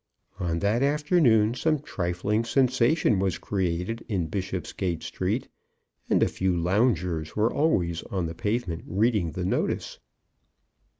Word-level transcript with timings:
On 0.39 0.57
that 0.57 0.81
afternoon 0.81 1.53
some 1.53 1.77
trifling 1.77 2.43
sensation 2.43 3.19
was 3.19 3.37
created 3.37 4.03
in 4.09 4.25
Bishopsgate 4.29 5.03
Street, 5.03 5.47
and 6.09 6.23
a 6.23 6.27
few 6.27 6.57
loungers 6.57 7.35
were 7.35 7.53
always 7.53 8.01
on 8.09 8.25
the 8.25 8.33
pavement 8.33 8.83
reading 8.87 9.33
the 9.33 9.45
notice. 9.45 9.99